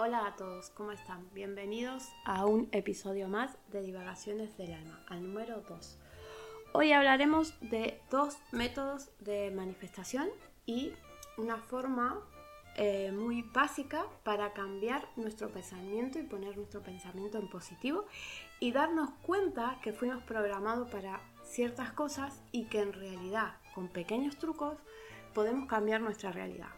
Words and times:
Hola 0.00 0.28
a 0.28 0.36
todos, 0.36 0.70
¿cómo 0.70 0.92
están? 0.92 1.28
Bienvenidos 1.34 2.12
a 2.24 2.46
un 2.46 2.68
episodio 2.70 3.26
más 3.26 3.58
de 3.72 3.82
Divagaciones 3.82 4.56
del 4.56 4.72
Alma, 4.72 5.02
al 5.08 5.24
número 5.24 5.60
2. 5.68 5.98
Hoy 6.72 6.92
hablaremos 6.92 7.58
de 7.60 8.00
dos 8.08 8.38
métodos 8.52 9.10
de 9.18 9.50
manifestación 9.50 10.28
y 10.66 10.92
una 11.36 11.56
forma 11.56 12.20
eh, 12.76 13.10
muy 13.10 13.42
básica 13.42 14.06
para 14.22 14.52
cambiar 14.52 15.08
nuestro 15.16 15.50
pensamiento 15.50 16.20
y 16.20 16.22
poner 16.22 16.56
nuestro 16.56 16.80
pensamiento 16.80 17.38
en 17.38 17.50
positivo 17.50 18.06
y 18.60 18.70
darnos 18.70 19.10
cuenta 19.22 19.80
que 19.82 19.92
fuimos 19.92 20.22
programados 20.22 20.88
para 20.90 21.20
ciertas 21.42 21.90
cosas 21.90 22.40
y 22.52 22.66
que 22.66 22.82
en 22.82 22.92
realidad 22.92 23.56
con 23.74 23.88
pequeños 23.88 24.36
trucos 24.36 24.78
podemos 25.34 25.66
cambiar 25.66 26.00
nuestra 26.00 26.30
realidad. 26.30 26.70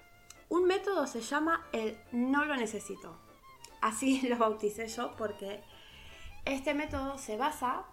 Un 0.50 0.66
método 0.66 1.06
se 1.06 1.22
llama 1.22 1.66
el 1.72 1.98
no 2.12 2.44
lo 2.44 2.56
necesito. 2.56 3.16
Así 3.80 4.20
lo 4.28 4.36
bauticé 4.36 4.86
yo 4.88 5.16
porque 5.16 5.62
este 6.44 6.74
método 6.74 7.16
se 7.16 7.36
basa 7.36 7.86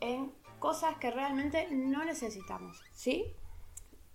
en 0.00 0.32
cosas 0.60 0.98
que 0.98 1.10
realmente 1.10 1.68
no 1.70 2.04
necesitamos, 2.04 2.82
¿sí? 2.92 3.34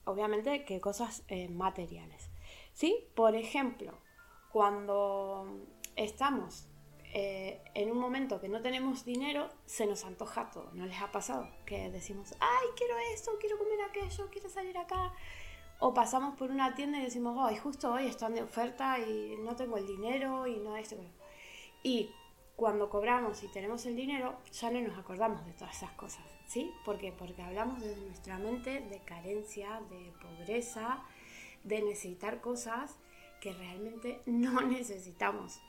Obviamente 0.05 0.65
que 0.65 0.79
cosas 0.79 1.23
eh, 1.27 1.49
materiales, 1.49 2.29
¿sí? 2.73 3.07
Por 3.15 3.35
ejemplo, 3.35 3.97
cuando 4.51 5.47
estamos 5.95 6.67
eh, 7.15 7.61
en 7.73 7.91
un 7.91 7.97
momento 7.97 8.39
que 8.39 8.49
no 8.49 8.61
tenemos 8.61 9.05
dinero, 9.05 9.49
se 9.65 9.85
nos 9.85 10.03
antoja 10.03 10.49
todo. 10.51 10.69
¿No 10.73 10.85
les 10.85 11.01
ha 11.01 11.11
pasado? 11.11 11.47
Que 11.65 11.89
decimos, 11.89 12.35
ay, 12.39 12.67
quiero 12.75 12.95
esto, 13.13 13.31
quiero 13.39 13.57
comer 13.57 13.81
aquello, 13.81 14.29
quiero 14.31 14.49
salir 14.49 14.77
acá. 14.77 15.13
O 15.85 15.93
pasamos 15.93 16.37
por 16.37 16.49
una 16.49 16.73
tienda 16.75 16.97
y 16.97 17.03
decimos, 17.03 17.35
ay, 17.37 17.57
justo 17.57 17.91
hoy 17.91 18.05
están 18.05 18.33
de 18.33 18.41
oferta 18.41 18.99
y 18.99 19.35
no 19.43 19.53
tengo 19.57 19.75
el 19.75 19.85
dinero 19.85 20.47
y 20.47 20.55
no 20.55 20.77
esto. 20.77 20.95
Y 21.83 22.09
cuando 22.55 22.89
cobramos 22.89 23.43
y 23.43 23.49
tenemos 23.49 23.85
el 23.85 23.97
dinero, 23.97 24.37
ya 24.53 24.71
no 24.71 24.79
nos 24.79 24.97
acordamos 24.97 25.45
de 25.45 25.51
todas 25.51 25.75
esas 25.75 25.91
cosas, 25.91 26.23
¿sí? 26.47 26.71
¿Por 26.85 26.99
qué? 26.99 27.11
Porque 27.11 27.41
hablamos 27.41 27.81
desde 27.81 28.01
nuestra 28.01 28.37
mente 28.37 28.79
de 28.79 28.99
carencia, 28.99 29.81
de 29.89 30.13
pobreza, 30.21 31.03
de 31.65 31.81
necesitar 31.81 32.39
cosas 32.39 32.95
que 33.41 33.51
realmente 33.51 34.21
no 34.25 34.61
necesitamos. 34.61 35.59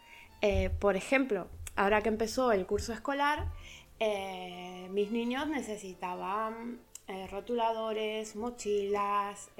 Eh, 0.42 0.70
por 0.78 0.94
ejemplo, 0.94 1.48
ahora 1.74 2.02
que 2.02 2.08
empezó 2.08 2.52
el 2.52 2.66
curso 2.66 2.92
escolar, 2.92 3.50
eh, 3.98 4.86
mis 4.92 5.10
niños 5.10 5.48
necesitaban 5.48 6.78
eh, 7.08 7.26
rotuladores, 7.28 8.36
mochilas, 8.36 9.50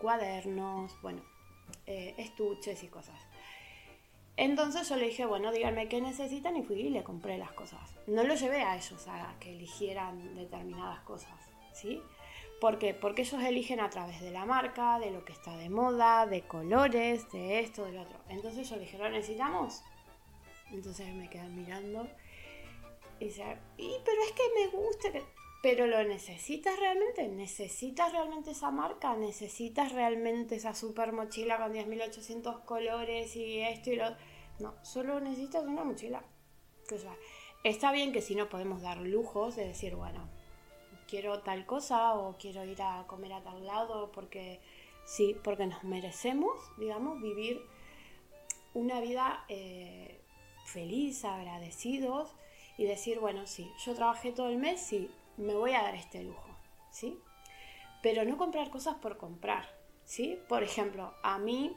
cuadernos, 0.00 1.00
bueno, 1.02 1.22
estuches 1.86 2.82
y 2.82 2.88
cosas. 2.88 3.20
Entonces 4.36 4.86
yo 4.88 4.96
le 4.96 5.06
dije, 5.06 5.24
bueno, 5.24 5.50
díganme 5.50 5.88
qué 5.88 6.00
necesitan 6.00 6.56
y 6.56 6.62
fui 6.62 6.80
y 6.80 6.90
le 6.90 7.02
compré 7.02 7.38
las 7.38 7.52
cosas. 7.52 7.94
No 8.06 8.22
lo 8.22 8.34
llevé 8.34 8.62
a 8.62 8.76
ellos 8.76 9.08
a 9.08 9.34
que 9.40 9.52
eligieran 9.52 10.34
determinadas 10.36 11.00
cosas, 11.00 11.32
¿sí? 11.72 12.02
¿Por 12.60 12.78
qué? 12.78 12.92
Porque 12.92 13.22
ellos 13.22 13.42
eligen 13.42 13.80
a 13.80 13.88
través 13.88 14.20
de 14.20 14.30
la 14.30 14.44
marca, 14.44 14.98
de 14.98 15.10
lo 15.10 15.24
que 15.24 15.32
está 15.32 15.56
de 15.56 15.70
moda, 15.70 16.26
de 16.26 16.42
colores, 16.42 17.30
de 17.32 17.60
esto, 17.60 17.84
del 17.84 17.98
otro. 17.98 18.18
Entonces 18.28 18.68
yo 18.68 18.76
le 18.76 18.82
dije, 18.82 18.98
¿lo 18.98 19.08
necesitamos? 19.08 19.82
Entonces 20.70 21.14
me 21.14 21.30
quedan 21.30 21.54
mirando 21.56 22.06
y 23.20 23.26
dice, 23.26 23.56
y, 23.78 23.90
pero 24.04 24.22
es 24.22 24.32
que 24.32 24.42
me 24.54 24.66
gusta, 24.68 25.08
pero 25.66 25.88
lo 25.88 26.04
necesitas 26.04 26.78
realmente, 26.78 27.26
necesitas 27.26 28.12
realmente 28.12 28.52
esa 28.52 28.70
marca, 28.70 29.16
necesitas 29.16 29.90
realmente 29.90 30.54
esa 30.54 30.76
super 30.76 31.10
mochila 31.10 31.58
con 31.58 31.72
10.800 31.72 32.64
colores 32.64 33.34
y 33.34 33.58
esto 33.58 33.90
y 33.90 33.96
lo 33.96 34.04
No, 34.60 34.76
solo 34.84 35.18
necesitas 35.18 35.64
una 35.64 35.82
mochila. 35.82 36.22
O 36.94 36.96
sea, 36.96 37.16
está 37.64 37.90
bien 37.90 38.12
que 38.12 38.22
si 38.22 38.36
no 38.36 38.48
podemos 38.48 38.80
dar 38.80 38.98
lujos 38.98 39.56
de 39.56 39.66
decir, 39.66 39.96
bueno, 39.96 40.28
quiero 41.08 41.40
tal 41.40 41.66
cosa 41.66 42.14
o 42.14 42.36
quiero 42.38 42.64
ir 42.64 42.80
a 42.80 43.04
comer 43.08 43.32
a 43.32 43.42
tal 43.42 43.66
lado 43.66 44.12
porque 44.12 44.60
sí, 45.04 45.34
porque 45.42 45.66
nos 45.66 45.82
merecemos, 45.82 46.54
digamos, 46.78 47.20
vivir 47.20 47.60
una 48.72 49.00
vida 49.00 49.44
eh, 49.48 50.20
feliz, 50.64 51.24
agradecidos 51.24 52.36
y 52.78 52.84
decir, 52.84 53.18
bueno, 53.18 53.48
sí, 53.48 53.68
yo 53.84 53.94
trabajé 53.96 54.30
todo 54.30 54.48
el 54.48 54.58
mes, 54.58 54.80
sí, 54.80 55.10
me 55.36 55.54
voy 55.54 55.72
a 55.72 55.82
dar 55.82 55.94
este 55.94 56.22
lujo, 56.22 56.48
¿sí? 56.90 57.20
Pero 58.02 58.24
no 58.24 58.36
comprar 58.36 58.70
cosas 58.70 58.96
por 58.96 59.16
comprar, 59.16 59.66
¿sí? 60.04 60.38
Por 60.48 60.62
ejemplo, 60.62 61.14
a 61.22 61.38
mí, 61.38 61.76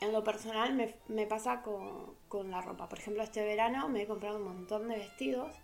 en 0.00 0.12
lo 0.12 0.24
personal, 0.24 0.74
me, 1.08 1.26
pasa 1.26 1.62
con, 1.62 2.50
la 2.50 2.60
ropa. 2.60 2.88
Por 2.88 2.98
ejemplo, 2.98 3.22
este 3.22 3.44
verano 3.44 3.88
me 3.88 4.02
he 4.02 4.06
comprado 4.06 4.38
un 4.38 4.44
montón 4.44 4.88
de 4.88 4.96
vestidos 4.96 5.54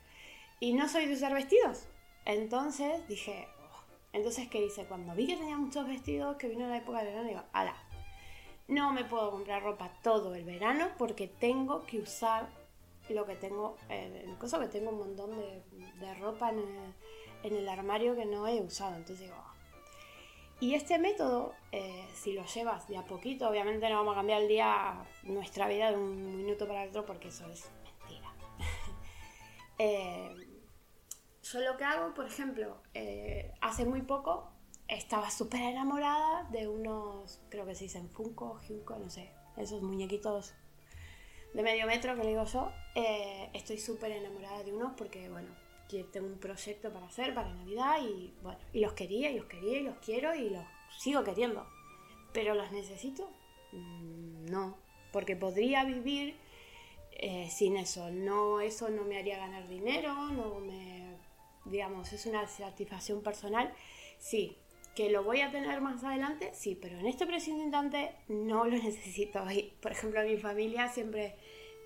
y 0.61 0.75
no 0.75 0.89
soy 0.89 1.07
de 1.07 1.15
usar 1.15 1.33
vestidos. 1.33 1.89
Entonces 2.25 3.07
dije, 3.09 3.49
oh". 3.61 3.85
entonces, 4.13 4.49
¿qué 4.49 4.65
hice? 4.65 4.85
Cuando 4.85 5.15
vi 5.15 5.27
que 5.27 5.37
tenía 5.37 5.57
muchos 5.57 5.87
vestidos, 5.87 6.37
que 6.37 6.49
vino 6.49 6.69
la 6.69 6.79
época 6.79 6.99
de 6.99 7.07
verano, 7.07 7.29
digo, 7.29 7.43
ala, 7.53 7.77
no 8.69 8.93
me 8.93 9.05
puedo 9.05 9.31
comprar 9.31 9.63
ropa 9.63 9.93
todo 10.03 10.35
el 10.35 10.45
verano 10.45 10.89
porque 10.99 11.29
tengo 11.29 11.87
que 11.87 12.01
usar 12.01 12.49
lo 13.15 13.27
que 13.27 13.37
tengo, 13.37 13.77
eh, 13.89 14.35
cosa 14.39 14.59
que 14.59 14.69
tengo 14.69 14.91
un 14.91 14.99
montón 14.99 15.39
de, 15.39 16.15
ropa 16.15 16.51
en 16.51 17.55
el, 17.55 17.69
armario 17.69 18.17
que 18.17 18.25
no 18.25 18.47
he 18.47 18.61
usado. 18.61 18.97
Entonces 18.97 19.21
digo, 19.21 19.37
ah". 19.39 19.55
y 20.61 20.75
este 20.75 20.99
método, 20.99 21.55
eh, 21.73 22.07
si 22.15 22.33
lo 22.33 22.45
llevas 22.45 22.89
de 22.89 22.97
a 22.97 23.05
poquito, 23.05 23.49
obviamente 23.49 23.89
no 23.89 23.97
vamos 23.97 24.13
a 24.13 24.17
cambiar 24.17 24.43
el 24.43 24.49
día, 24.49 25.05
nuestra 25.25 25.69
vida 25.69 25.91
de 25.91 25.97
un 25.97 26.37
minuto 26.37 26.67
para 26.67 26.85
otro 26.85 27.05
porque 27.05 27.29
eso 27.29 27.47
es 27.51 27.71
mentira. 27.85 28.35
eh, 29.79 30.35
yo 31.53 31.61
lo 31.61 31.77
que 31.77 31.85
hago, 31.85 32.13
por 32.13 32.27
ejemplo, 32.27 32.83
eh, 32.93 33.53
hace 33.61 33.85
muy 33.85 34.03
poco 34.03 34.51
estaba 34.89 35.31
súper 35.31 35.63
enamorada 35.63 36.45
de 36.51 36.67
unos, 36.67 37.41
creo 37.51 37.67
que 37.67 37.75
se 37.75 37.85
dicen 37.85 38.09
Funko, 38.11 38.61
Junko, 38.67 38.97
no 38.97 39.11
sé, 39.11 39.33
esos 39.57 39.83
muñequitos 39.83 40.55
de 41.57 41.63
medio 41.63 41.87
metro 41.87 42.15
que 42.15 42.23
le 42.23 42.29
digo 42.29 42.45
yo. 42.45 42.71
Eh, 42.95 43.49
estoy 43.55 43.79
súper 43.79 44.13
enamorada 44.13 44.63
de 44.63 44.75
unos 44.75 44.93
porque, 44.93 45.31
bueno, 45.31 45.49
tengo 46.13 46.27
un 46.27 46.39
proyecto 46.39 46.93
para 46.93 47.07
hacer 47.07 47.35
para 47.35 47.49
Navidad 47.49 47.97
y, 48.03 48.35
bueno, 48.43 48.59
y 48.75 48.81
los 48.81 48.93
quería, 48.93 49.31
y 49.31 49.39
los 49.39 49.47
quería, 49.47 49.79
y 49.79 49.83
los 49.83 49.97
quiero, 50.05 50.35
y 50.35 50.51
los 50.51 50.65
sigo 50.99 51.25
queriendo. 51.25 51.67
Pero 52.35 52.55
los 52.55 52.71
necesito, 52.73 53.31
mm, 53.73 54.51
no, 54.51 54.77
porque 55.13 55.35
podría 55.35 55.85
vivir 55.85 56.37
eh, 57.13 57.49
sin 57.51 57.79
eso. 57.79 58.11
No, 58.11 58.61
eso 58.61 58.91
no 58.91 59.05
me 59.05 59.19
haría 59.19 59.39
ganar 59.39 59.67
dinero, 59.67 60.13
no 60.33 60.61
me, 60.61 61.17
digamos, 61.65 62.13
es 62.13 62.27
una 62.27 62.47
satisfacción 62.47 63.23
personal. 63.23 63.73
Sí, 64.19 64.59
¿Que 64.97 65.11
lo 65.11 65.23
voy 65.23 65.43
a 65.43 65.51
tener 65.51 65.83
más 65.83 66.03
adelante? 66.05 66.51
Sí, 66.55 66.75
pero 66.75 66.99
en 66.99 67.07
este 67.07 67.27
preciso 67.27 67.59
instante 67.59 68.15
no 68.29 68.65
lo 68.65 68.71
necesito. 68.83 69.49
Y, 69.51 69.75
por 69.83 69.93
ejemplo, 69.93 70.23
mi 70.23 70.39
familia 70.39 70.89
siempre 70.89 71.37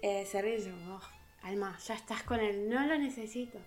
eh, 0.00 0.25
se 0.26 0.40
ríe 0.40 0.58
y 0.58 0.62
yo, 0.62 0.73
oh, 0.88 1.00
Alma, 1.43 1.76
ya 1.84 1.94
estás 1.94 2.23
con 2.23 2.38
él, 2.38 2.69
no 2.69 2.87
lo 2.87 2.96
necesito. 2.96 3.58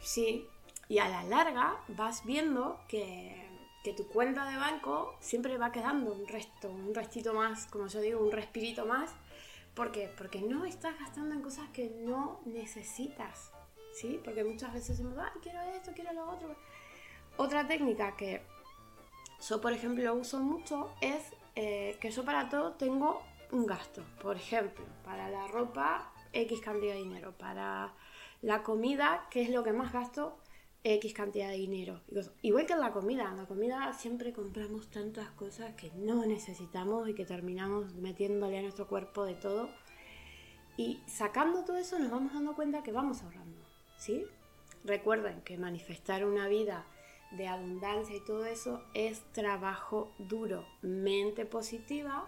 Sí, 0.00 0.46
y 0.88 0.98
a 0.98 1.08
la 1.08 1.24
larga 1.24 1.76
vas 1.88 2.24
viendo 2.24 2.78
que, 2.86 3.48
que, 3.82 3.94
tu 3.94 4.06
cuenta 4.06 4.48
de 4.48 4.56
banco 4.56 5.16
siempre 5.18 5.58
va 5.58 5.72
quedando 5.72 6.12
un 6.12 6.28
resto, 6.28 6.70
un 6.70 6.94
restito 6.94 7.34
más, 7.34 7.66
como 7.66 7.88
yo 7.88 8.00
digo, 8.00 8.20
un 8.20 8.30
respirito 8.30 8.86
más. 8.86 9.10
¿Por 9.74 9.90
qué? 9.90 10.08
Porque 10.16 10.40
no 10.40 10.66
estás 10.66 10.96
gastando 11.00 11.34
en 11.34 11.42
cosas 11.42 11.68
que 11.70 11.90
no 12.04 12.40
necesitas. 12.44 13.50
¿Sí? 13.92 14.20
Porque 14.22 14.44
muchas 14.44 14.72
veces 14.72 14.96
decimos, 14.96 15.18
ay, 15.18 15.40
quiero 15.42 15.60
esto, 15.62 15.90
quiero 15.94 16.12
lo 16.12 16.30
otro. 16.30 16.54
Otra 17.36 17.66
técnica 17.66 18.16
que 18.16 18.42
yo, 19.48 19.60
por 19.60 19.72
ejemplo, 19.72 20.14
uso 20.14 20.38
mucho 20.40 20.90
es 21.00 21.32
eh, 21.56 21.96
que 22.00 22.10
yo 22.10 22.24
para 22.24 22.48
todo 22.48 22.72
tengo 22.72 23.22
un 23.50 23.66
gasto. 23.66 24.02
Por 24.20 24.36
ejemplo, 24.36 24.84
para 25.04 25.28
la 25.28 25.48
ropa, 25.48 26.12
X 26.32 26.60
cantidad 26.60 26.94
de 26.94 27.00
dinero. 27.00 27.34
Para 27.38 27.92
la 28.40 28.62
comida, 28.62 29.26
que 29.30 29.42
es 29.42 29.50
lo 29.50 29.62
que 29.64 29.72
más 29.72 29.92
gasto, 29.92 30.38
X 30.84 31.12
cantidad 31.12 31.48
de 31.48 31.56
dinero. 31.56 32.00
Igual 32.42 32.66
que 32.66 32.72
en 32.72 32.80
la 32.80 32.92
comida, 32.92 33.30
en 33.30 33.36
la 33.36 33.46
comida 33.46 33.92
siempre 33.92 34.32
compramos 34.32 34.90
tantas 34.90 35.30
cosas 35.30 35.74
que 35.74 35.92
no 35.92 36.24
necesitamos 36.26 37.08
y 37.08 37.14
que 37.14 37.24
terminamos 37.24 37.94
metiéndole 37.94 38.58
a 38.58 38.62
nuestro 38.62 38.88
cuerpo 38.88 39.24
de 39.24 39.34
todo. 39.34 39.68
Y 40.76 41.00
sacando 41.06 41.64
todo 41.64 41.76
eso 41.76 41.98
nos 41.98 42.10
vamos 42.10 42.32
dando 42.32 42.54
cuenta 42.54 42.82
que 42.82 42.92
vamos 42.92 43.22
ahorrando, 43.22 43.60
¿sí? 43.96 44.24
Recuerden 44.84 45.42
que 45.42 45.58
manifestar 45.58 46.24
una 46.24 46.48
vida 46.48 46.86
de 47.36 47.48
abundancia 47.48 48.16
y 48.16 48.24
todo 48.24 48.44
eso 48.44 48.82
es 48.94 49.20
trabajo 49.32 50.12
duro, 50.18 50.66
mente 50.82 51.44
positiva, 51.44 52.26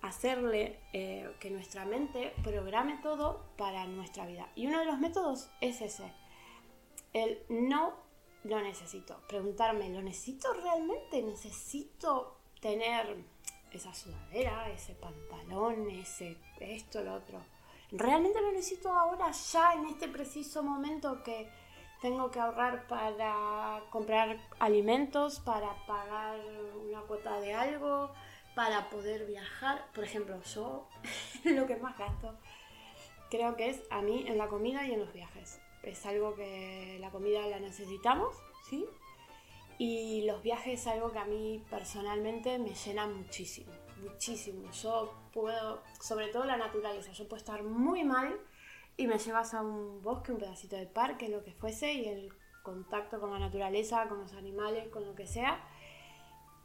hacerle 0.00 0.80
eh, 0.92 1.30
que 1.40 1.50
nuestra 1.50 1.84
mente 1.84 2.32
programe 2.42 2.98
todo 3.02 3.44
para 3.56 3.86
nuestra 3.86 4.26
vida. 4.26 4.50
Y 4.54 4.66
uno 4.66 4.80
de 4.80 4.86
los 4.86 4.98
métodos 4.98 5.50
es 5.60 5.80
ese, 5.80 6.12
el 7.12 7.40
no 7.48 7.94
lo 8.44 8.60
necesito. 8.60 9.20
Preguntarme, 9.28 9.88
¿lo 9.90 10.02
necesito 10.02 10.52
realmente? 10.52 11.22
¿Necesito 11.22 12.38
tener 12.60 13.24
esa 13.72 13.94
sudadera, 13.94 14.70
ese 14.70 14.94
pantalón, 14.94 15.88
ese 15.90 16.36
esto, 16.60 17.02
lo 17.02 17.14
otro. 17.14 17.44
Realmente 17.90 18.40
lo 18.40 18.52
necesito 18.52 18.90
ahora, 18.90 19.30
ya 19.30 19.74
en 19.74 19.86
este 19.86 20.08
preciso 20.08 20.62
momento 20.62 21.22
que 21.22 21.50
tengo 22.02 22.32
que 22.32 22.40
ahorrar 22.40 22.88
para 22.88 23.80
comprar 23.90 24.36
alimentos, 24.58 25.38
para 25.38 25.74
pagar 25.86 26.38
una 26.84 27.00
cuota 27.02 27.40
de 27.40 27.54
algo, 27.54 28.12
para 28.56 28.90
poder 28.90 29.24
viajar. 29.24 29.86
Por 29.94 30.02
ejemplo, 30.02 30.42
yo 30.42 30.88
lo 31.44 31.66
que 31.66 31.76
más 31.76 31.96
gasto 31.96 32.36
creo 33.30 33.56
que 33.56 33.70
es 33.70 33.80
a 33.90 34.02
mí 34.02 34.24
en 34.26 34.36
la 34.36 34.48
comida 34.48 34.84
y 34.84 34.92
en 34.92 35.00
los 35.00 35.12
viajes. 35.12 35.60
Es 35.84 36.04
algo 36.04 36.34
que 36.34 36.98
la 37.00 37.10
comida 37.10 37.46
la 37.46 37.60
necesitamos, 37.60 38.34
¿sí? 38.68 38.84
Y 39.78 40.22
los 40.26 40.42
viajes 40.42 40.80
es 40.80 40.86
algo 40.88 41.12
que 41.12 41.18
a 41.18 41.24
mí 41.24 41.64
personalmente 41.70 42.58
me 42.58 42.74
llena 42.74 43.06
muchísimo, 43.06 43.72
muchísimo. 44.02 44.70
Yo 44.72 45.14
puedo, 45.32 45.82
sobre 46.00 46.28
todo 46.28 46.44
la 46.44 46.56
naturaleza, 46.56 47.12
yo 47.12 47.26
puedo 47.28 47.38
estar 47.38 47.62
muy 47.62 48.04
mal 48.04 48.38
y 48.96 49.06
me 49.06 49.18
llevas 49.18 49.54
a 49.54 49.62
un 49.62 50.02
bosque, 50.02 50.32
un 50.32 50.38
pedacito 50.38 50.76
de 50.76 50.86
parque, 50.86 51.28
lo 51.28 51.42
que 51.42 51.52
fuese, 51.52 51.92
y 51.92 52.08
el 52.08 52.32
contacto 52.62 53.20
con 53.20 53.32
la 53.32 53.38
naturaleza, 53.38 54.08
con 54.08 54.18
los 54.20 54.32
animales, 54.34 54.88
con 54.88 55.04
lo 55.04 55.14
que 55.14 55.26
sea, 55.26 55.62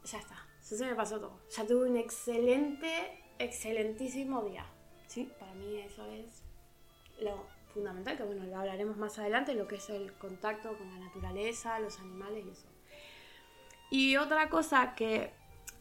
ya 0.04 0.18
está. 0.18 0.46
Eso 0.60 0.76
se 0.76 0.86
me 0.86 0.94
pasó 0.94 1.18
todo. 1.18 1.40
Ya 1.50 1.66
tuve 1.66 1.88
un 1.88 1.96
excelente, 1.96 3.22
excelentísimo 3.38 4.42
día. 4.42 4.66
¿sí? 5.06 5.32
Para 5.38 5.54
mí 5.54 5.78
eso 5.78 6.04
es 6.12 6.42
lo 7.20 7.46
fundamental, 7.72 8.16
que 8.16 8.22
bueno, 8.22 8.44
lo 8.44 8.56
hablaremos 8.56 8.96
más 8.96 9.18
adelante, 9.18 9.54
lo 9.54 9.66
que 9.66 9.76
es 9.76 9.90
el 9.90 10.12
contacto 10.14 10.76
con 10.76 10.88
la 10.88 11.06
naturaleza, 11.06 11.78
los 11.80 11.98
animales 11.98 12.46
y 12.46 12.50
eso. 12.50 12.68
Y 13.90 14.16
otra 14.16 14.48
cosa 14.48 14.94
que 14.94 15.32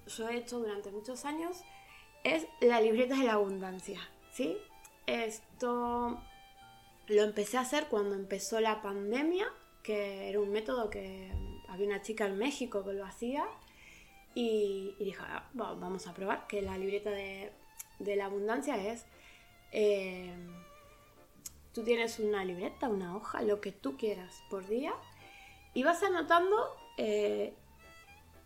yo 0.07 0.29
he 0.29 0.38
hecho 0.38 0.59
durante 0.59 0.91
muchos 0.91 1.25
años 1.25 1.61
es 2.23 2.47
la 2.61 2.81
libreta 2.81 3.15
de 3.15 3.25
la 3.25 3.33
abundancia, 3.33 3.99
¿sí? 4.31 4.57
Esto 5.05 6.21
lo 7.07 7.24
empecé 7.24 7.57
a 7.57 7.62
hacer 7.62 7.88
cuando 7.88 8.15
empezó 8.15 8.59
la 8.59 8.81
pandemia, 8.81 9.48
que 9.83 10.30
era 10.30 10.39
un 10.39 10.51
método 10.51 10.89
que 10.89 11.31
había 11.69 11.88
una 11.88 12.01
chica 12.01 12.25
en 12.25 12.38
México 12.38 12.83
que 12.83 12.94
lo 12.94 13.06
hacía 13.06 13.45
y, 14.33 14.95
dije, 15.00 15.21
ah, 15.21 15.50
vamos 15.54 16.07
a 16.07 16.13
probar, 16.13 16.48
que 16.48 16.62
la 16.62 16.77
libreta 16.77 17.09
de, 17.09 17.51
la 18.00 18.25
abundancia 18.25 18.75
es, 18.92 19.06
eh, 19.71 20.36
tú 21.74 21.83
tienes 21.83 22.19
una 22.19 22.44
libreta, 22.45 22.89
una 22.89 23.15
hoja, 23.15 23.42
lo 23.42 23.62
que 23.62 23.71
tú 23.71 23.98
quieras 23.98 24.44
por 24.50 24.68
día 24.68 24.94
y 25.74 25.83
vas 25.83 26.04
anotando 26.04 26.56
eh, 26.98 27.54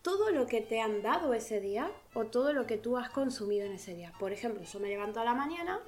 todo 0.02 0.32
lo 0.32 0.48
que 0.48 0.62
te 0.62 0.82
han 0.82 1.02
dado 1.02 1.34
ese 1.34 1.60
día 1.60 1.92
o 2.14 2.26
todo 2.26 2.54
lo 2.54 2.66
que 2.66 2.78
tú 2.78 2.98
has 2.98 3.10
consumido 3.10 3.66
en 3.66 3.74
ese 3.74 3.96
día. 3.96 4.14
Por 4.20 4.32
ejemplo, 4.32 4.64
yo 4.64 4.80
me 4.80 4.90
levanto 4.90 5.20
a 5.20 5.24
la 5.24 5.34
mañana 5.34 5.80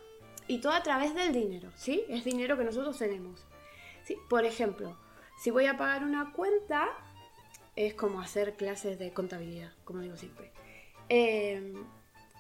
y 0.48 0.60
todo 0.60 0.74
a 0.74 0.84
través 0.84 1.16
del 1.16 1.34
dinero, 1.34 1.72
¿sí? 1.75 2.04
Es 2.10 2.24
dinero 2.24 2.57
que 2.57 2.63
nosotros 2.63 2.98
tenemos. 2.98 3.45
¿sí? 4.04 4.18
Por 4.30 4.45
ejemplo, 4.45 4.98
si 5.38 5.51
voy 5.51 5.66
a 5.66 5.78
pagar 5.78 6.04
una 6.04 6.34
cuenta, 6.34 6.90
es 7.75 7.94
como 7.94 8.22
hacer 8.22 8.56
clases 8.56 9.00
de 9.00 9.13
contabilidad, 9.13 9.72
como 9.84 10.01
digo 10.01 10.16
siempre. 10.18 10.51
Em, 11.10 11.86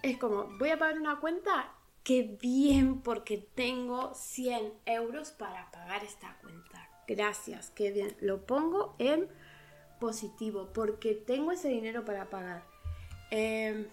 es 0.01 0.17
como, 0.17 0.45
voy 0.57 0.69
a 0.69 0.77
pagar 0.77 0.99
una 0.99 1.19
cuenta, 1.19 1.73
qué 2.03 2.37
bien, 2.41 3.01
porque 3.01 3.37
tengo 3.37 4.13
100 4.13 4.73
euros 4.85 5.31
para 5.31 5.71
pagar 5.71 6.03
esta 6.03 6.37
cuenta. 6.41 6.89
Gracias, 7.07 7.69
qué 7.71 7.91
bien. 7.91 8.15
Lo 8.21 8.45
pongo 8.45 8.95
en 8.99 9.27
positivo 9.99 10.69
porque 10.73 11.13
tengo 11.13 11.51
ese 11.51 11.69
dinero 11.69 12.05
para 12.05 12.29
pagar. 12.29 12.63
Em, 13.31 13.87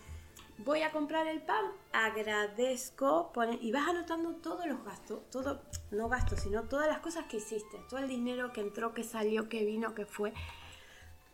voy 0.64 0.82
a 0.82 0.90
comprar 0.90 1.26
el 1.26 1.42
pan, 1.42 1.64
agradezco 1.92 3.32
y 3.60 3.72
vas 3.72 3.88
anotando 3.88 4.36
todos 4.36 4.66
los 4.66 4.84
gastos, 4.84 5.28
todo, 5.30 5.62
no 5.90 6.08
gastos, 6.08 6.40
sino 6.40 6.64
todas 6.64 6.88
las 6.88 7.00
cosas 7.00 7.26
que 7.26 7.38
hiciste, 7.38 7.78
todo 7.88 8.00
el 8.00 8.08
dinero 8.08 8.52
que 8.52 8.60
entró, 8.60 8.94
que 8.94 9.04
salió, 9.04 9.48
que 9.48 9.64
vino, 9.64 9.94
que 9.94 10.06
fue 10.06 10.32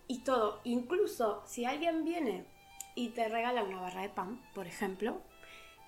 y 0.08 0.20
todo. 0.20 0.60
Incluso 0.64 1.42
si 1.46 1.64
alguien 1.64 2.04
viene 2.04 2.46
y 2.94 3.10
te 3.10 3.28
regala 3.28 3.64
una 3.64 3.80
barra 3.80 4.02
de 4.02 4.08
pan, 4.08 4.42
por 4.54 4.66
ejemplo, 4.66 5.20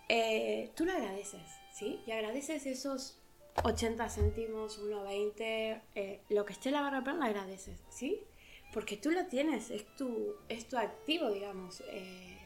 eh, 0.09 0.71
tú 0.75 0.85
lo 0.85 0.93
agradeces, 0.93 1.43
¿sí? 1.73 2.01
Y 2.07 2.13
agradeces 2.13 2.67
esos 2.67 3.19
80 3.65 4.09
céntimos, 4.09 4.81
1,20, 4.81 5.83
eh, 5.95 6.23
lo 6.29 6.45
que 6.45 6.53
esté 6.53 6.71
en 6.71 6.77
la 6.77 6.83
barra 6.83 6.99
de 6.99 7.05
pan, 7.05 7.19
lo 7.19 7.25
agradeces, 7.25 7.83
¿sí? 7.91 8.25
porque 8.73 8.97
tú 8.97 9.11
lo 9.11 9.27
tienes, 9.27 9.71
es 9.71 9.85
tu, 9.97 10.37
es 10.49 10.69
tu 10.69 10.77
activo, 10.77 11.31
digamos. 11.31 11.83
Eh, 11.89 12.38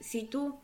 si 0.00 0.24
tú 0.24 0.58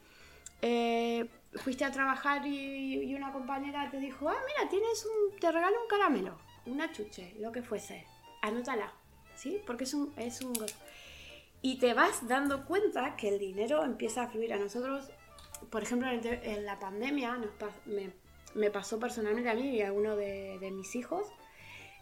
eh, 0.62 1.28
fuiste 1.54 1.84
a 1.84 1.90
trabajar 1.92 2.46
y, 2.46 3.14
una 3.14 3.32
compañera 3.32 3.90
te 3.90 3.98
dijo, 3.98 4.28
ah, 4.28 4.36
mira, 4.46 4.68
tienes 4.68 5.06
un, 5.06 5.38
te 5.38 5.50
regalo 5.52 5.80
un 5.82 5.88
caramelo, 5.88 6.38
una 6.66 6.90
chuche, 6.92 7.34
lo 7.38 7.52
que 7.52 7.62
fuese, 7.62 8.06
anótala, 8.42 8.92
¿sí? 9.36 9.60
Porque 9.66 9.84
es 9.84 9.94
un, 9.94 10.12
es 10.16 10.40
un... 10.40 10.54
Y 11.62 11.78
te 11.78 11.94
vas 11.94 12.26
dando 12.28 12.66
cuenta 12.66 13.16
que 13.16 13.28
el 13.28 13.38
dinero 13.38 13.84
empieza 13.84 14.24
a 14.24 14.28
fluir 14.28 14.52
a 14.52 14.58
nosotros. 14.58 15.10
Por 15.70 15.82
ejemplo, 15.82 16.08
en, 16.10 16.66
la 16.66 16.78
pandemia 16.78 17.40
me, 18.54 18.70
pasó 18.70 18.98
personalmente 18.98 19.48
a 19.48 19.54
mí 19.54 19.70
y 19.70 19.82
a 19.82 19.92
uno 19.92 20.14
de, 20.14 20.58
mis 20.72 20.94
hijos, 20.94 21.26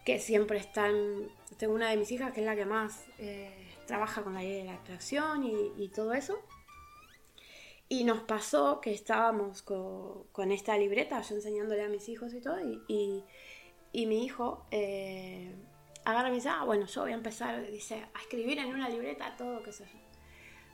que 0.04 0.18
siempre 0.18 0.58
están, 0.58 1.28
tengo 1.58 1.74
una 1.74 1.90
de 1.90 1.96
mis 1.96 2.10
hijas 2.10 2.32
que 2.32 2.40
es 2.40 2.46
la 2.46 2.56
que 2.56 2.66
más 2.66 3.04
eh, 3.18 3.72
trabaja 3.86 4.22
con 4.22 4.34
la 4.34 4.42
idea 4.42 4.58
de 4.58 4.64
la 4.64 4.74
atracción 4.74 5.44
y, 5.44 5.88
todo 5.94 6.12
eso. 6.12 6.40
Y 7.88 8.04
nos 8.04 8.22
pasó 8.22 8.80
que 8.80 8.92
estábamos 8.92 9.62
con, 9.62 10.52
esta 10.52 10.76
libreta, 10.78 11.20
yo 11.20 11.34
enseñándole 11.34 11.82
a 11.82 11.88
mis 11.88 12.08
hijos 12.08 12.32
y 12.32 12.40
todo, 12.40 12.58
y, 12.88 13.24
mi 13.92 14.24
hijo 14.24 14.66
eh, 14.70 15.54
agarra 16.04 16.30
y 16.30 16.34
dice, 16.34 16.48
ah, 16.48 16.64
bueno, 16.64 16.86
yo 16.86 17.02
voy 17.02 17.12
a 17.12 17.16
empezar, 17.16 17.70
dice, 17.70 18.06
a 18.14 18.20
escribir 18.20 18.58
en 18.58 18.74
una 18.74 18.88
libreta 18.88 19.36
todo, 19.36 19.62
qué 19.62 19.72
sé 19.72 19.84
yo. 19.84 19.98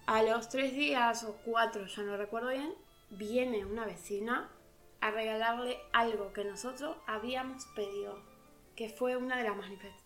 A 0.06 0.22
los 0.22 0.48
tres 0.48 0.72
días 0.72 1.24
o 1.24 1.36
cuatro, 1.44 1.86
ya 1.86 2.02
no 2.02 2.16
recuerdo 2.16 2.50
bien, 2.50 2.74
viene 3.10 3.64
una 3.64 3.84
vecina 3.84 4.50
a 5.00 5.10
regalarle 5.10 5.78
algo 5.92 6.32
que 6.32 6.44
nosotros 6.44 6.96
habíamos 7.06 7.66
pedido 7.74 8.18
que 8.78 8.88
fue 8.88 9.16
una 9.16 9.36
de 9.36 9.42
las, 9.42 9.56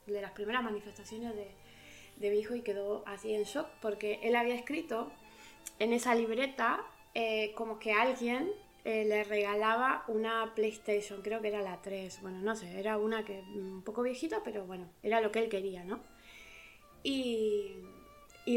de 0.07 0.23
las 0.23 0.33
primeras 0.33 0.65
manifestaciones 0.65 1.35
de, 1.37 2.31
mi 2.31 2.39
hijo 2.39 2.55
y 2.55 2.63
quedó 2.63 3.05
así 3.07 3.35
en 3.35 3.43
shock 3.43 3.69
porque 3.83 4.19
él 4.23 4.35
había 4.35 4.55
escrito 4.55 5.13
en 5.79 5.93
esa 5.93 6.15
libreta 6.15 6.85
eh, 7.15 7.53
como 7.55 7.79
que 7.79 7.93
alguien 7.93 8.51
eh, 8.85 9.05
le 9.05 9.25
regalaba 9.25 10.05
una 10.09 10.55
PlayStation, 10.55 11.23
creo 11.23 11.41
que 11.41 11.49
era 11.49 11.63
la 11.63 11.81
3, 11.83 12.21
bueno, 12.23 12.41
no 12.41 12.57
sé, 12.57 12.79
era 12.81 12.99
una 12.99 13.25
que 13.25 13.41
un 13.55 13.83
poco 13.85 14.03
viejita, 14.03 14.43
pero 14.43 14.65
bueno, 14.67 14.89
era 15.03 15.21
lo 15.21 15.31
que 15.31 15.41
él 15.41 15.49
quería, 15.49 15.85
¿no? 15.85 16.01
Y, 17.03 17.77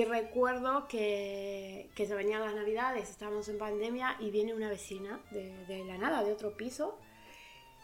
recuerdo 0.07 0.88
que, 0.88 1.89
se 1.95 2.15
venían 2.15 2.41
las 2.41 2.55
navidades, 2.55 3.09
estábamos 3.09 3.50
en 3.50 3.57
pandemia 3.57 4.17
y 4.19 4.31
viene 4.31 4.53
una 4.53 4.69
vecina 4.69 5.19
de, 5.31 5.65
de 5.65 5.83
la 5.85 5.97
nada, 5.97 6.24
de 6.24 6.31
otro 6.31 6.55
piso, 6.57 6.97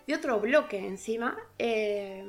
de 0.07 0.15
otro 0.15 0.39
bloque 0.39 0.77
encima. 0.77 1.37
Eh, 1.59 2.23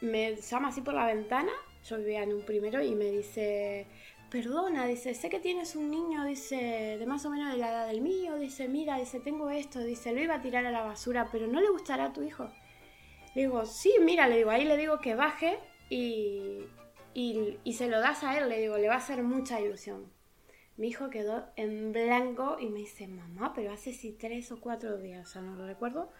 me 0.00 0.36
llama 0.36 0.68
así 0.68 0.82
por 0.82 0.94
la 0.94 1.06
ventana, 1.06 1.52
yo 1.84 1.98
vivía 1.98 2.22
en 2.22 2.34
un 2.34 2.42
primero 2.42 2.82
y 2.82 2.94
me 2.94 3.10
dice, 3.10 3.86
perdona, 4.30 4.86
dice, 4.86 5.14
sé 5.14 5.28
que 5.30 5.40
tienes 5.40 5.76
un 5.76 5.90
niño, 5.90 6.24
dice, 6.24 6.96
de 6.98 7.06
más 7.06 7.24
o 7.24 7.30
menos 7.30 7.52
de 7.52 7.58
la 7.58 7.70
edad 7.70 7.86
del 7.86 8.00
mío, 8.00 8.36
dice, 8.36 8.68
mira, 8.68 8.98
dice, 8.98 9.20
tengo 9.20 9.50
esto, 9.50 9.80
dice, 9.80 10.12
lo 10.12 10.20
iba 10.20 10.34
a 10.34 10.40
tirar 10.40 10.66
a 10.66 10.70
la 10.70 10.82
basura, 10.82 11.28
pero 11.30 11.46
no 11.46 11.60
le 11.60 11.70
gustará 11.70 12.06
a 12.06 12.12
tu 12.12 12.22
hijo. 12.22 12.48
Le 13.34 13.42
digo, 13.42 13.64
sí, 13.66 13.92
mira, 14.00 14.28
le 14.28 14.38
digo, 14.38 14.50
ahí 14.50 14.64
le 14.64 14.76
digo 14.76 14.98
que 15.00 15.14
baje 15.14 15.58
y, 15.88 16.64
y, 17.14 17.72
se 17.72 17.88
lo 17.88 18.00
das 18.00 18.24
a 18.24 18.38
él, 18.38 18.48
le 18.48 18.60
digo, 18.60 18.78
le 18.78 18.88
va 18.88 18.94
a 18.94 18.98
hacer 18.98 19.22
mucha 19.22 19.60
ilusión. 19.60 20.10
Mi 20.76 20.88
hijo 20.88 21.08
quedó 21.08 21.46
en 21.56 21.92
blanco 21.92 22.56
y 22.60 22.68
me 22.68 22.80
dice, 22.80 23.06
mamá, 23.08 23.52
pero 23.54 23.72
hace 23.72 23.92
sí 23.92 24.12
tres 24.18 24.52
o 24.52 24.60
cuatro 24.60 24.98
días, 24.98 25.28
o 25.28 25.32
sea, 25.32 25.42
no 25.42 25.54
lo 25.54 25.66
recuerdo, 25.66 26.10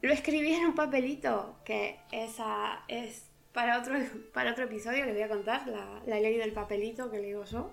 lo 0.00 0.12
escribí 0.12 0.52
en 0.52 0.66
un 0.66 0.74
papelito, 0.74 1.56
que 1.64 2.00
esa 2.12 2.84
es 2.88 3.30
para 3.54 3.78
otro, 3.78 3.94
para 4.34 4.52
otro 4.52 4.64
episodio, 4.64 5.06
les 5.06 5.14
voy 5.14 5.22
a 5.22 5.28
contar 5.28 5.66
la, 5.66 6.20
ley 6.20 6.36
del 6.36 6.52
papelito 6.52 7.10
que 7.10 7.18
le 7.18 7.28
digo 7.28 7.44
yo. 7.44 7.70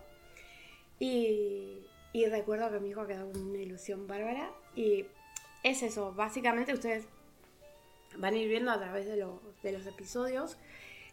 Y, 1.00 1.85
recuerdo 2.29 2.71
que 2.71 2.79
mi 2.79 2.89
hijo 2.89 3.05
quedó 3.07 3.29
con 3.31 3.41
una 3.41 3.59
ilusión 3.59 4.07
bárbara. 4.07 4.50
Y 4.75 5.05
es 5.63 5.83
eso, 5.83 6.13
básicamente 6.13 6.73
ustedes 6.73 7.05
van 8.17 8.35
a 8.35 8.38
ir 8.38 8.47
viendo 8.47 8.71
a 8.71 8.79
través 8.79 9.05
de, 9.05 9.25
de 9.63 9.71
los 9.71 9.85
episodios 9.85 10.57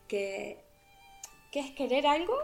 que, 0.06 0.58
que 1.50 1.60
es 1.60 1.70
querer 1.72 2.06
algo 2.06 2.36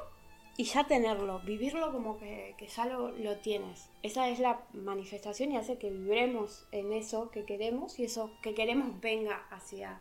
y 0.57 0.65
ya 0.65 0.85
tenerlo, 0.85 1.41
vivirlo 1.41 1.93
como 1.93 2.19
que, 2.19 2.55
ya 2.75 2.87
lo, 2.87 3.37
tienes. 3.39 3.91
Esa 4.03 4.29
es 4.29 4.39
la 4.39 4.61
manifestación 4.73 5.53
y 5.53 5.57
hace 5.57 5.79
que 5.79 5.91
vibremos 5.91 6.67
en 6.71 6.93
eso 6.93 7.31
que 7.31 7.45
queremos 7.45 7.99
y 7.99 8.05
eso 8.05 8.31
que 8.41 8.55
queremos 8.55 9.01
venga 9.01 9.47
hacia, 9.51 10.01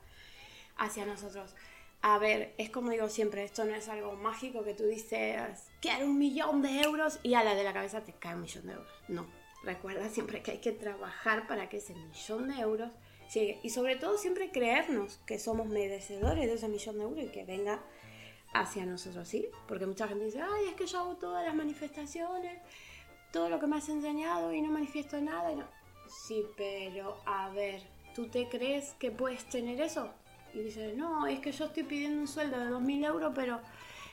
hacia 0.77 1.05
nosotros. 1.05 1.55
A 2.05 2.17
ver, 2.17 2.53
es 2.57 2.69
como 2.69 2.91
digo 2.91 3.07
siempre, 3.07 3.45
esto 3.45 3.63
no 3.63 3.73
es 3.73 3.87
algo 3.87 4.11
mágico 4.17 4.65
que 4.65 4.73
tú 4.73 4.83
dices 4.83 5.71
quiero 5.79 6.05
un 6.05 6.17
millón 6.17 6.61
de 6.61 6.81
euros 6.81 7.17
y 7.23 7.33
a 7.35 7.45
la 7.45 7.55
de 7.55 7.63
la 7.63 7.71
cabeza 7.71 8.03
te 8.03 8.11
cae 8.11 8.35
un 8.35 8.41
millón 8.41 8.67
de 8.67 8.73
euros. 8.73 8.91
No, 9.07 9.25
recuerda 9.63 10.09
siempre 10.09 10.43
que 10.43 10.51
hay 10.51 10.57
que 10.57 10.73
trabajar 10.73 11.47
para 11.47 11.69
que 11.69 11.77
ese 11.77 11.95
millón 11.95 12.49
de 12.49 12.59
euros 12.59 12.91
llegue. 13.33 13.57
Y 13.63 13.69
sobre 13.69 13.95
todo 13.95 14.17
siempre 14.17 14.51
creernos 14.51 15.21
que 15.25 15.39
somos 15.39 15.67
merecedores 15.67 16.45
de 16.45 16.53
ese 16.53 16.67
millón 16.67 16.97
de 16.97 17.03
euros 17.05 17.23
y 17.23 17.29
que 17.29 17.45
venga 17.45 17.81
hacia 18.53 18.85
nosotros, 18.85 19.25
¿sí? 19.25 19.47
Porque 19.65 19.85
mucha 19.85 20.05
gente 20.09 20.25
dice, 20.25 20.41
ay, 20.41 20.65
es 20.71 20.75
que 20.75 20.85
yo 20.85 20.99
hago 20.99 21.15
todas 21.15 21.45
las 21.45 21.55
manifestaciones, 21.55 22.59
todo 23.31 23.47
lo 23.47 23.61
que 23.61 23.67
me 23.67 23.77
has 23.77 23.87
enseñado 23.87 24.51
y 24.51 24.61
no 24.61 24.69
manifiesto 24.71 25.21
nada. 25.21 25.53
Y 25.53 25.55
no. 25.55 25.67
Sí, 26.09 26.45
pero 26.57 27.17
a 27.25 27.47
ver, 27.51 27.81
¿tú 28.13 28.27
te 28.27 28.49
crees 28.49 28.93
que 28.99 29.09
puedes 29.09 29.45
tener 29.45 29.79
eso? 29.79 30.13
Y 30.53 30.59
dices, 30.59 30.95
no, 30.95 31.25
es 31.27 31.39
que 31.39 31.51
yo 31.51 31.65
estoy 31.65 31.83
pidiendo 31.83 32.21
un 32.21 32.27
sueldo 32.27 32.59
de 32.59 32.69
2.000 32.69 33.05
euros, 33.05 33.31
pero 33.33 33.59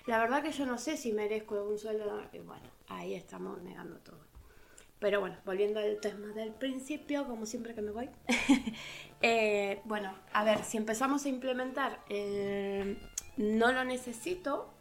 la 0.06 0.18
verdad 0.18 0.42
que 0.42 0.52
yo 0.52 0.66
no 0.66 0.78
sé 0.78 0.96
si 0.96 1.12
merezco 1.12 1.62
un 1.62 1.78
sueldo. 1.78 2.22
Y 2.32 2.38
bueno, 2.38 2.64
ahí 2.88 3.14
estamos 3.14 3.62
negando 3.62 3.98
todo. 3.98 4.30
Pero 4.98 5.20
bueno, 5.20 5.36
volviendo 5.46 5.80
al 5.80 5.98
tema 6.00 6.28
del 6.28 6.52
principio, 6.52 7.26
como 7.26 7.46
siempre 7.46 7.74
que 7.74 7.82
me 7.82 7.90
voy. 7.90 8.08
Eh, 9.22 9.82
bueno, 9.84 10.14
a 10.32 10.44
ver, 10.44 10.64
si 10.64 10.78
empezamos 10.78 11.26
a 11.26 11.28
implementar 11.28 12.02
el 12.08 12.98
no 13.36 13.70
lo 13.70 13.84
necesito, 13.84 14.72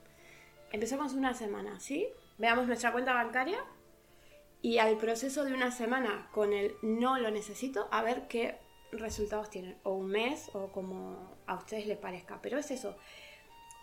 empezamos 0.71 1.13
una 1.13 1.33
semana, 1.33 1.77
¿sí? 1.81 2.07
Veamos 2.37 2.65
nuestra 2.65 2.93
cuenta 2.93 3.13
bancaria 3.13 3.59
y 4.61 4.77
al 4.77 4.95
proceso 4.95 5.43
de 5.43 5.53
una 5.53 5.71
semana 5.71 6.29
con 6.31 6.53
el 6.53 6.75
no 6.81 7.19
lo 7.19 7.31
necesito, 7.31 7.89
a 7.91 8.01
ver 8.01 8.29
qué 8.29 8.57
resultados 8.91 9.50
tienen. 9.50 9.77
O 9.84 9.93
un 9.93 10.08
mes 10.08 10.50
o 10.53 10.72
como 10.72 11.38
a 11.46 11.55
ustedes 11.55 11.86
les 11.88 11.98
parezca. 11.98 12.41
Pero 12.41 12.58
es 12.58 12.72
eso, 12.72 12.96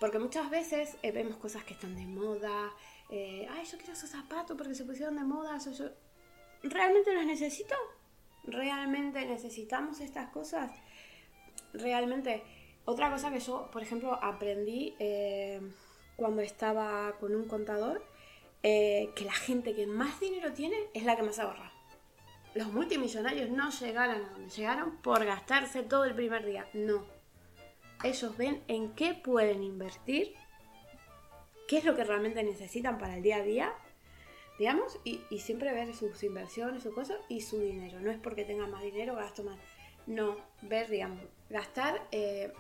porque 0.01 0.19
muchas 0.19 0.51
veces 0.51 0.97
eh, 1.03 1.13
vemos 1.13 1.37
cosas 1.37 1.65
que 1.65 1.75
están 1.75 1.95
de 1.97 2.07
moda. 2.07 2.73
Eh, 3.11 3.47
Ay, 3.51 3.65
yo 3.65 3.79
quiero 3.79 3.93
esos 3.93 4.11
zapatos 4.11 4.57
porque 4.57 4.75
se 4.75 4.85
pusieron 4.85 5.17
de 5.17 5.25
moda. 5.25 5.59
yo... 5.59 5.87
¿Realmente 6.63 7.15
los 7.15 7.25
necesito? 7.25 7.75
¿Realmente 8.45 9.25
necesitamos 9.27 10.01
estas 10.01 10.31
cosas? 10.31 10.71
Realmente. 11.73 12.43
Otra 12.85 13.11
cosa 13.11 13.33
que 13.33 13.41
yo, 13.41 13.69
por 13.73 13.83
ejemplo, 13.83 14.15
aprendí 14.23 14.95
eh, 15.01 15.61
cuando 16.15 16.41
estaba 16.41 17.17
con 17.19 17.35
un 17.35 17.49
contador, 17.49 18.01
que 18.63 19.25
la 19.25 19.33
gente 19.33 19.75
que 19.75 19.87
más 19.87 20.19
dinero 20.19 20.53
tiene 20.53 20.77
es 20.93 21.05
la 21.05 21.15
que 21.15 21.23
más 21.23 21.39
ahorra. 21.39 21.76
Los 22.57 22.73
multimillonarios 22.73 23.51
no 23.51 23.71
llegaron 23.71 24.25
a 24.25 24.31
donde 24.31 24.51
llegaron 24.51 24.97
por 25.03 25.25
gastarse 25.25 25.83
todo 25.83 26.05
el 26.05 26.15
primer 26.15 26.45
día. 26.45 26.67
No 26.73 27.17
ellos 28.05 28.37
ven 28.37 28.63
en 28.69 28.93
qué 28.95 29.15
pueden 29.15 29.63
invertir, 29.63 30.35
qué 31.69 31.79
es 31.79 31.85
lo 31.85 31.97
que 31.97 32.05
realmente 32.05 32.43
necesitan 32.43 32.99
para 32.99 33.17
el 33.17 33.23
día 33.23 33.37
a 33.37 33.43
día, 33.43 33.75
digamos, 34.59 34.99
y, 35.05 35.21
siempre 35.39 35.73
ver 35.73 35.95
sus 35.95 36.23
inversiones, 36.23 36.83
sus 36.83 36.95
cosas 36.95 37.19
y 37.29 37.41
su 37.41 37.61
dinero. 37.61 38.01
No 38.01 38.11
es 38.11 38.19
porque 38.19 38.45
tenga 38.45 38.67
más 38.67 38.83
dinero, 38.83 39.17
gasto 39.17 39.43
más. 39.45 39.59
No, 40.07 40.37
ver, 40.63 40.89
digamos, 40.89 41.21
gastar 41.51 42.07
eh, 42.13 42.53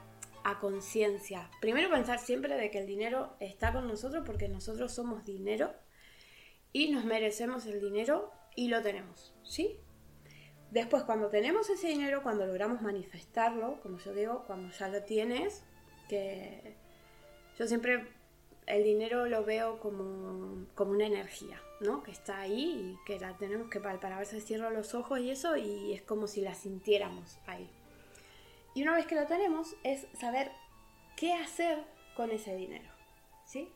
a 0.42 0.58
conciencia. 0.58 1.50
Primero 1.60 1.90
pensar 1.90 2.18
siempre 2.18 2.56
de 2.56 2.70
que 2.70 2.78
el 2.78 2.86
dinero 2.86 3.36
está 3.40 3.72
con 3.72 3.86
nosotros 3.86 4.24
porque 4.26 4.48
nosotros 4.48 4.92
somos 4.92 5.24
dinero 5.24 5.72
y 6.72 6.90
nos 6.90 7.04
merecemos 7.04 7.66
el 7.66 7.80
dinero 7.80 8.32
y 8.56 8.68
lo 8.68 8.82
tenemos, 8.82 9.34
¿sí? 9.42 9.78
Después, 10.70 11.04
cuando 11.04 11.28
tenemos 11.28 11.70
ese 11.70 11.88
dinero, 11.88 12.22
cuando 12.22 12.46
logramos 12.46 12.82
manifestarlo, 12.82 13.80
como 13.82 13.98
yo 13.98 14.12
digo, 14.12 14.44
cuando 14.46 14.70
ya 14.76 14.88
lo 14.88 15.02
tienes, 15.02 15.62
que 16.08 16.74
yo 17.58 17.66
siempre 17.66 18.06
el 18.66 18.82
dinero 18.82 19.26
lo 19.26 19.44
veo 19.44 19.78
como, 19.78 20.66
como 20.74 20.90
una 20.90 21.06
energía, 21.06 21.60
¿no? 21.80 22.02
Que 22.02 22.10
está 22.10 22.40
ahí 22.40 22.96
y 22.98 23.04
que 23.06 23.18
la 23.20 23.36
tenemos 23.36 23.70
que 23.70 23.80
palpar. 23.80 24.12
A 24.12 24.18
veces 24.18 24.44
cierro 24.44 24.70
los 24.70 24.94
ojos 24.94 25.20
y 25.20 25.30
eso 25.30 25.56
y 25.56 25.92
es 25.92 26.02
como 26.02 26.26
si 26.26 26.40
la 26.40 26.54
sintiéramos 26.54 27.38
ahí. 27.46 27.68
Y 28.74 28.82
una 28.82 28.94
vez 28.94 29.06
que 29.06 29.14
lo 29.14 29.26
tenemos 29.26 29.74
es 29.84 30.06
saber 30.18 30.50
qué 31.16 31.32
hacer 31.32 31.78
con 32.16 32.30
ese 32.30 32.56
dinero, 32.56 32.90
¿sí? 33.46 33.72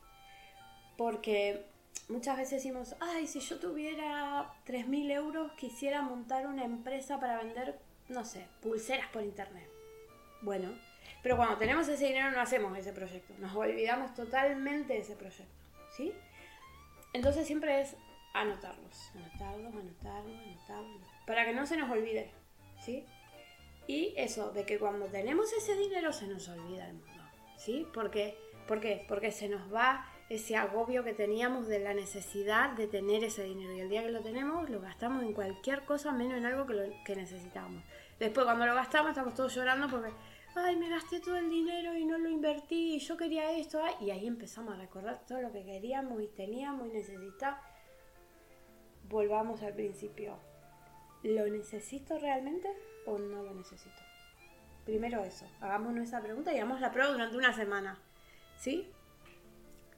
Porque 0.98 1.69
muchas 2.08 2.36
veces 2.36 2.62
decimos, 2.62 2.96
ay, 3.00 3.26
si 3.26 3.40
yo 3.40 3.58
tuviera 3.58 4.52
3.000 4.66 5.10
euros 5.12 5.52
quisiera 5.52 6.02
montar 6.02 6.46
una 6.46 6.64
empresa 6.64 7.20
para 7.20 7.38
vender, 7.38 7.78
no 8.08 8.24
sé, 8.24 8.46
pulseras 8.60 9.08
por 9.08 9.22
internet. 9.22 9.68
Bueno, 10.42 10.70
pero 11.22 11.36
cuando 11.36 11.56
tenemos 11.56 11.88
ese 11.88 12.06
dinero 12.06 12.30
no 12.30 12.40
hacemos 12.40 12.76
ese 12.76 12.92
proyecto, 12.92 13.34
nos 13.38 13.54
olvidamos 13.54 14.14
totalmente 14.14 14.94
de 14.94 15.00
ese 15.00 15.16
proyecto, 15.16 15.54
¿sí? 15.96 16.12
Entonces 17.12 17.46
siempre 17.46 17.80
es 17.80 17.96
anotarlos, 18.32 19.10
anotarlos, 19.14 19.74
anotarlos, 19.74 20.38
anotarlos, 20.38 21.02
para 21.26 21.44
que 21.44 21.52
no 21.52 21.66
se 21.66 21.76
nos 21.76 21.90
olvide, 21.90 22.30
¿sí? 22.84 23.04
Y 23.86 24.14
eso, 24.16 24.52
de 24.52 24.64
que 24.64 24.78
cuando 24.78 25.06
tenemos 25.06 25.52
ese 25.52 25.74
dinero 25.76 26.12
se 26.12 26.26
nos 26.26 26.48
olvida 26.48 26.86
el 26.86 26.94
mundo, 26.94 27.24
¿sí? 27.56 27.86
Porque, 27.92 28.36
¿Por 28.66 28.80
qué? 28.80 29.04
Porque 29.08 29.32
se 29.32 29.48
nos 29.48 29.72
va 29.72 30.06
ese 30.30 30.56
agobio 30.56 31.02
que 31.02 31.12
teníamos 31.12 31.66
de 31.66 31.80
la 31.80 31.92
necesidad 31.92 32.70
de 32.70 32.86
tener 32.86 33.24
ese 33.24 33.42
dinero. 33.42 33.72
Y 33.72 33.80
el 33.80 33.90
día 33.90 34.04
que 34.04 34.12
lo 34.12 34.22
tenemos, 34.22 34.70
lo 34.70 34.80
gastamos 34.80 35.24
en 35.24 35.32
cualquier 35.32 35.84
cosa 35.84 36.12
menos 36.12 36.38
en 36.38 36.46
algo 36.46 36.66
que, 36.66 36.74
lo, 36.74 36.84
que 37.04 37.16
necesitamos. 37.16 37.82
Después, 38.20 38.46
cuando 38.46 38.64
lo 38.64 38.74
gastamos, 38.76 39.10
estamos 39.10 39.34
todos 39.34 39.52
llorando 39.52 39.88
porque, 39.88 40.12
ay, 40.54 40.76
me 40.76 40.88
gasté 40.88 41.18
todo 41.18 41.36
el 41.36 41.50
dinero 41.50 41.96
y 41.96 42.04
no 42.04 42.16
lo 42.16 42.28
invertí, 42.28 42.94
y 42.94 42.98
yo 43.00 43.16
quería 43.16 43.50
esto. 43.58 43.82
Y 44.00 44.12
ahí 44.12 44.28
empezamos 44.28 44.72
a 44.72 44.76
recordar 44.76 45.26
todo 45.26 45.42
lo 45.42 45.50
que 45.50 45.64
queríamos 45.64 46.22
y 46.22 46.28
teníamos 46.28 46.86
y 46.86 46.92
necesitábamos. 46.92 47.64
Volvamos 49.08 49.60
al 49.62 49.74
principio. 49.74 50.38
¿Lo 51.24 51.44
necesito 51.48 52.18
realmente 52.20 52.70
o 53.04 53.18
no 53.18 53.42
lo 53.42 53.52
necesito? 53.52 54.00
Primero 54.84 55.24
eso, 55.24 55.44
hagámonos 55.60 56.04
esa 56.04 56.22
pregunta 56.22 56.52
y 56.52 56.58
hagamos 56.58 56.80
la 56.80 56.92
prueba 56.92 57.10
durante 57.10 57.36
una 57.36 57.52
semana. 57.52 57.98
¿Sí? 58.56 58.92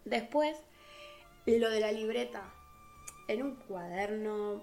Después, 0.05 0.57
lo 1.47 1.71
de 1.71 1.81
la 1.81 1.93
libreta. 1.93 2.53
En 3.29 3.43
un 3.43 3.57
cuaderno, 3.57 4.63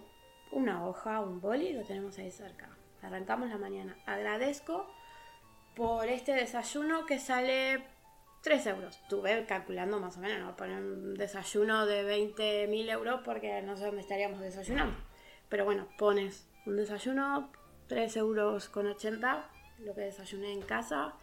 una 0.52 0.86
hoja, 0.86 1.22
un 1.22 1.42
boli, 1.42 1.74
lo 1.74 1.84
tenemos 1.84 2.18
ahí 2.18 2.32
cerca. 2.32 2.70
Arrancamos 3.02 3.50
la 3.50 3.58
mañana. 3.58 3.98
Agradezco 4.06 4.90
por 5.76 6.08
este 6.08 6.34
desayuno 6.34 7.06
que 7.06 7.20
sale 7.20 7.84
3 8.42 8.66
euros. 8.68 9.00
Tuve 9.08 9.46
calculando 9.46 10.00
más 10.00 10.18
o 10.18 10.20
menos, 10.20 10.40
no 10.40 10.56
poner 10.56 10.78
un 10.78 11.16
desayuno 11.16 11.86
de 11.86 12.04
20.000 12.04 12.92
euros 12.92 13.22
porque 13.24 13.62
no 13.62 13.78
sé 13.78 13.86
dónde 13.86 14.02
estaríamos 14.02 14.42
desayunando. 14.42 14.98
Pero 15.48 15.66
bueno, 15.66 15.88
pones 15.98 16.48
un 16.66 16.76
desayuno, 16.76 17.52
3 17.88 18.18
euros 18.18 18.70
con 18.70 18.88
80, 18.88 19.50
lo 19.80 19.96
que 19.96 20.02
desayuné 20.02 20.52
en 20.52 20.62
casa. 20.62 21.14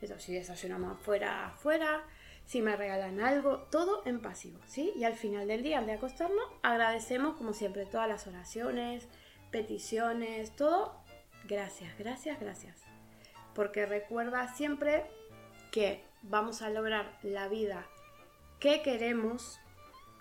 Eso 0.00 0.18
si 0.18 0.32
desayunamos 0.32 0.92
afuera, 0.92 1.48
afuera 1.48 2.04
si 2.48 2.62
me 2.62 2.76
regalan 2.76 3.20
algo, 3.20 3.58
todo 3.70 4.00
en 4.06 4.20
pasivo, 4.20 4.58
¿sí? 4.66 4.94
Y 4.96 5.04
al 5.04 5.16
final 5.16 5.48
del 5.48 5.62
día, 5.62 5.78
al 5.78 5.86
de 5.86 5.92
acostarnos, 5.92 6.46
agradecemos 6.62 7.36
como 7.36 7.52
siempre 7.52 7.84
todas 7.84 8.08
las 8.08 8.26
oraciones, 8.26 9.06
peticiones, 9.50 10.56
todo. 10.56 10.94
Gracias, 11.46 11.98
gracias, 11.98 12.40
gracias. 12.40 12.80
Porque 13.54 13.84
recuerda 13.84 14.48
siempre 14.54 15.04
que 15.70 16.02
vamos 16.22 16.62
a 16.62 16.70
lograr 16.70 17.18
la 17.22 17.48
vida 17.48 17.86
que 18.60 18.80
queremos, 18.80 19.60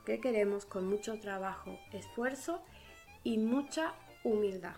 que 0.06 0.20
queremos 0.20 0.66
con 0.66 0.86
mucho 0.86 1.22
trabajo, 1.22 1.80
esfuerzo 1.94 2.62
y 3.24 3.38
mucha 3.38 3.94
humildad. 4.26 4.76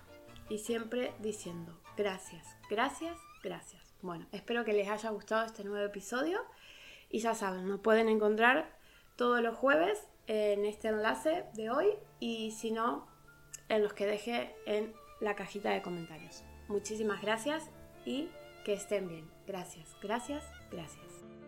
Y 0.50 0.60
siempre 0.60 1.14
diciendo 1.18 1.76
gracias, 1.98 2.46
gracias, 2.70 3.18
gracias. 3.42 3.82
Bueno, 4.04 4.28
espero 4.34 4.64
que 4.64 4.74
les 4.74 4.88
haya 4.88 5.10
gustado 5.10 5.48
este 5.48 5.64
nuevo 5.64 5.84
episodio. 5.84 6.40
Y 7.10 7.20
ya 7.20 7.34
saben, 7.34 7.68
nos 7.68 7.80
pueden 7.80 8.08
encontrar 8.10 8.78
todos 9.16 9.42
los 9.42 9.56
jueves 9.56 10.08
en 10.28 10.66
este 10.66 10.90
enlace 10.90 11.46
de 11.54 11.70
hoy 11.70 11.88
y 12.20 12.52
si 12.52 12.72
no, 12.72 13.08
en 13.68 13.84
los 13.84 13.94
que 13.94 14.06
deje 14.06 14.56
en 14.66 14.94
la 15.20 15.36
cajita 15.36 15.72
de 15.72 15.82
comentarios. 15.82 16.44
Muchísimas 16.68 17.22
gracias 17.22 17.70
y 18.06 18.30
que 18.64 18.74
estén 18.74 19.08
bien. 19.08 19.30
Gracias, 19.48 19.96
gracias, 20.02 20.44
gracias. 20.72 21.39